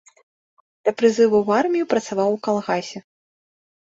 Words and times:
Да 0.87 0.93
прызыву 1.01 1.35
ў 1.41 1.49
армію 1.65 1.89
працаваў 1.91 2.29
у 2.37 2.39
калгасе. 2.47 2.99